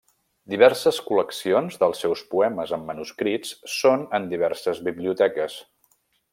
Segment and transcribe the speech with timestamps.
[0.51, 5.63] Diverses col·leccions dels seus poemes en manuscrits són en diverses biblioteques.